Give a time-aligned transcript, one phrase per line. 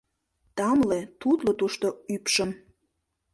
[0.55, 2.49] Тамле, тутло тушто ӱпшым